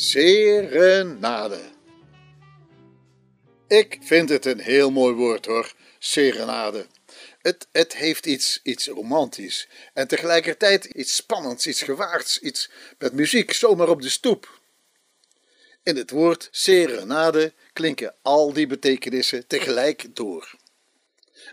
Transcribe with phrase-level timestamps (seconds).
[0.00, 1.60] Serenade.
[3.68, 6.86] Ik vind het een heel mooi woord hoor, serenade.
[7.38, 13.52] Het, het heeft iets, iets romantisch en tegelijkertijd iets spannends, iets gewaagds, iets met muziek
[13.52, 14.60] zomaar op de stoep.
[15.82, 20.54] In het woord serenade klinken al die betekenissen tegelijk door.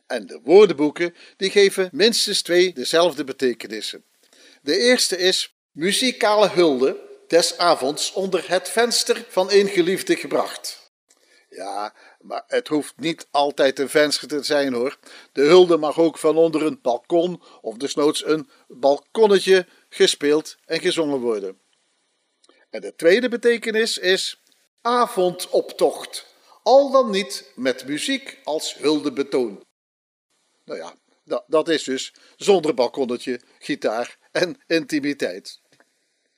[0.08, 4.04] En de woordenboeken die geven minstens twee dezelfde betekenissen.
[4.62, 10.86] De eerste is muzikale hulde des avonds onder het venster van een geliefde gebracht.
[11.50, 14.98] Ja, maar het hoeft niet altijd een venster te zijn hoor.
[15.32, 21.20] De hulde mag ook van onder een balkon of desnoods een balkonnetje gespeeld en gezongen
[21.20, 21.60] worden.
[22.70, 24.42] En de tweede betekenis is
[24.82, 26.26] avondoptocht,
[26.64, 29.66] al dan niet met muziek als huldebetoon.
[30.66, 35.62] Nou ja, dat, dat is dus zonder balkonnetje, gitaar en intimiteit.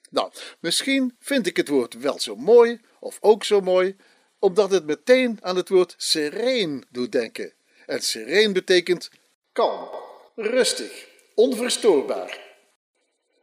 [0.09, 3.95] Nou, misschien vind ik het woord wel zo mooi, of ook zo mooi,
[4.39, 7.53] omdat het meteen aan het woord sereen doet denken.
[7.85, 9.09] En sereen betekent
[9.51, 9.89] kalm,
[10.35, 12.45] rustig, onverstoorbaar.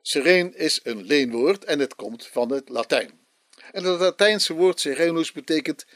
[0.03, 3.21] Sereen is een leenwoord en het komt van het Latijn.
[3.73, 5.87] En het Latijnse woord serenus betekent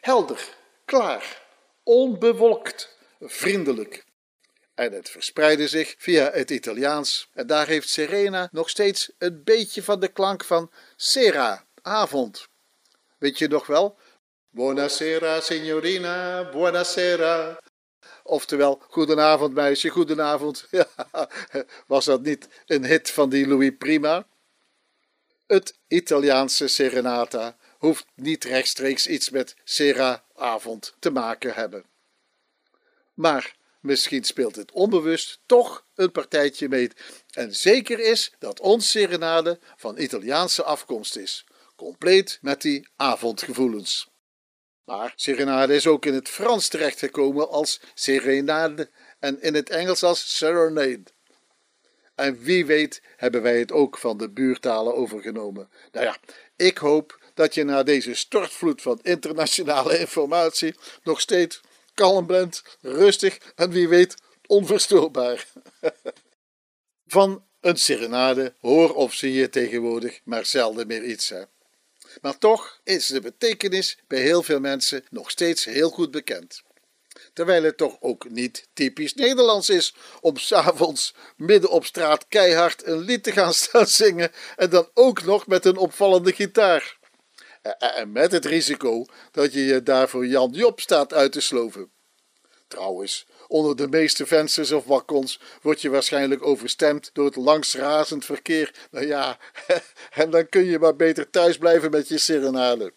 [0.00, 1.42] helder, klaar,
[1.82, 4.04] onbewolkt, vriendelijk.
[4.74, 7.28] En het verspreidde zich via het Italiaans.
[7.32, 12.48] En daar heeft Serena nog steeds een beetje van de klank van sera, avond.
[13.18, 13.98] Weet je nog wel?
[14.50, 17.60] Buonasera, signorina, buonasera.
[18.22, 20.68] Oftewel, goedenavond meisje, goedenavond.
[21.86, 24.26] was dat niet een hit van die Louis Prima?
[25.46, 31.84] Het Italiaanse serenata hoeft niet rechtstreeks iets met sera-avond te maken hebben.
[33.14, 36.90] Maar Misschien speelt het onbewust toch een partijtje mee.
[37.30, 41.46] En zeker is dat ons serenade van Italiaanse afkomst is,
[41.76, 44.10] compleet met die avondgevoelens.
[44.84, 50.36] Maar serenade is ook in het Frans terechtgekomen als serenade en in het Engels als
[50.36, 51.04] serenade.
[52.14, 55.70] En wie weet hebben wij het ook van de buurtalen overgenomen.
[55.92, 56.16] Nou ja,
[56.56, 61.60] ik hoop dat je na deze stortvloed van internationale informatie nog steeds
[61.94, 62.50] kalm
[62.80, 64.14] rustig en wie weet
[64.46, 65.46] onverstoorbaar.
[67.06, 71.28] Van een serenade hoor of zie je tegenwoordig maar zelden meer iets.
[71.28, 71.42] Hè?
[72.20, 76.62] Maar toch is de betekenis bij heel veel mensen nog steeds heel goed bekend.
[77.32, 82.98] Terwijl het toch ook niet typisch Nederlands is om s'avonds midden op straat keihard een
[82.98, 86.98] lied te gaan staan zingen en dan ook nog met een opvallende gitaar.
[87.78, 91.90] En met het risico dat je je daarvoor Jan Job staat uit te sloven.
[92.68, 98.74] Trouwens, onder de meeste vensters of balkons word je waarschijnlijk overstemd door het langsrazend verkeer.
[98.90, 99.38] Nou ja,
[100.10, 102.92] en dan kun je maar beter thuis blijven met je serenade.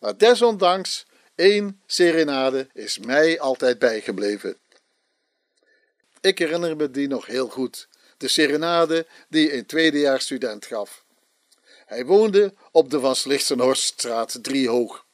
[0.00, 4.56] Maar desondanks, één serenade is mij altijd bijgebleven.
[6.20, 7.88] Ik herinner me die nog heel goed.
[8.16, 11.04] De serenade die een tweedejaars student gaf.
[11.90, 15.06] Hij woonde op de Van Slichtenhorststraat drie hoog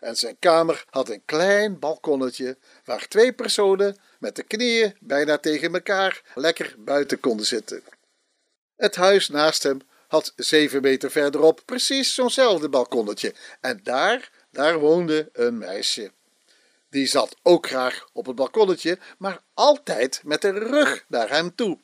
[0.00, 5.74] en zijn kamer had een klein balkonnetje waar twee personen met de knieën bijna tegen
[5.74, 7.82] elkaar lekker buiten konden zitten.
[8.76, 15.28] Het huis naast hem had zeven meter verderop precies zo'nzelfde balkonnetje en daar, daar woonde
[15.32, 16.12] een meisje.
[16.90, 21.78] Die zat ook graag op het balkonnetje, maar altijd met de rug naar hem toe.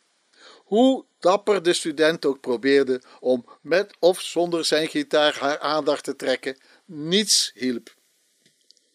[0.64, 6.16] Hoe dapper de student ook probeerde om met of zonder zijn gitaar haar aandacht te
[6.16, 7.94] trekken, niets hielp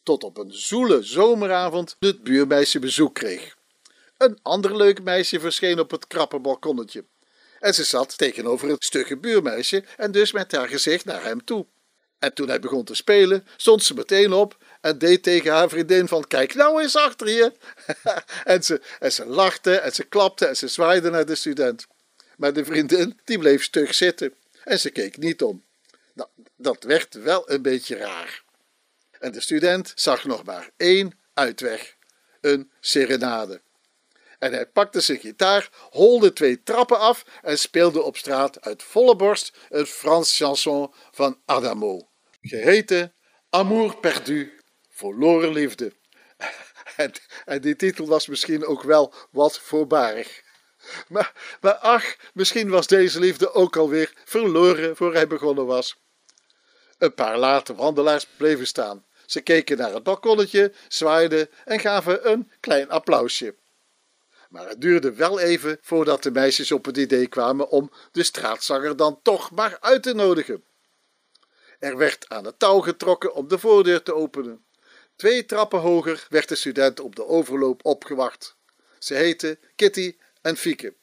[0.04, 3.56] tot op een zoele zomeravond het buurmeisje bezoek kreeg.
[4.18, 7.06] Een ander leuk meisje verscheen op het krappe balkonnetje.
[7.60, 11.66] En ze zat tegenover het stugge buurmeisje en dus met haar gezicht naar hem toe.
[12.20, 16.08] En toen hij begon te spelen, stond ze meteen op en deed tegen haar vriendin
[16.08, 17.52] van kijk nou eens achter je.
[18.44, 21.88] en, ze, en ze lachte en ze klapte en ze zwaaide naar de student.
[22.38, 25.64] Maar de vriendin die bleef stug zitten en ze keek niet om.
[26.14, 28.44] Nou, dat werd wel een beetje raar.
[29.20, 31.96] En de student zag nog maar één uitweg:
[32.42, 33.62] een serenade.
[34.40, 39.16] En hij pakte zijn gitaar, holde twee trappen af en speelde op straat uit volle
[39.16, 42.10] borst een Frans chanson van Adamo,
[42.42, 43.14] geheten
[43.50, 44.60] Amour perdu,
[44.90, 45.94] verloren liefde.
[46.98, 47.12] En,
[47.46, 50.42] en die titel was misschien ook wel wat voorbarig.
[51.08, 55.96] Maar, maar ach, misschien was deze liefde ook alweer verloren voor hij begonnen was.
[56.98, 59.06] Een paar late wandelaars bleven staan.
[59.26, 63.56] Ze keken naar het balkonnetje, zwaaiden en gaven een klein applausje.
[64.50, 68.96] Maar het duurde wel even voordat de meisjes op het idee kwamen om de straatzanger
[68.96, 70.64] dan toch maar uit te nodigen.
[71.80, 74.66] Er werd aan het touw getrokken om de voordeur te openen.
[75.16, 78.56] Twee trappen hoger werd de student op de overloop opgewacht.
[79.00, 80.16] Ze heten Kitty
[80.48, 80.94] en Fieke.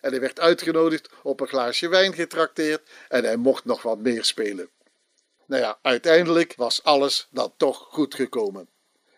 [0.00, 4.24] En hij werd uitgenodigd op een glaasje wijn getrakteerd en hij mocht nog wat meer
[4.24, 4.70] spelen.
[5.46, 8.68] Nou ja, uiteindelijk was alles dan toch goed gekomen.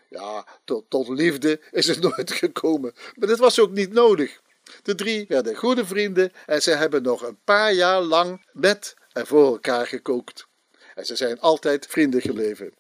[0.09, 4.41] Ja, tot, tot liefde is het nooit gekomen, maar dit was ook niet nodig.
[4.83, 9.27] De drie werden goede vrienden en ze hebben nog een paar jaar lang met en
[9.27, 10.47] voor elkaar gekookt.
[10.95, 12.75] En ze zijn altijd vrienden gebleven.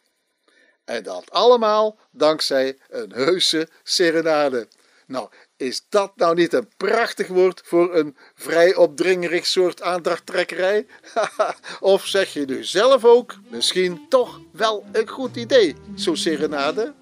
[0.84, 4.68] En dat allemaal dankzij een heuse serenade.
[5.06, 10.86] Nou, is dat nou niet een prachtig woord voor een vrij opdringerig soort aandachttrekkerij?
[11.80, 16.94] of zeg je nu zelf ook misschien toch wel een goed idee, zo'n serenade?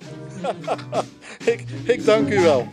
[1.52, 2.72] ik, ik dank u wel.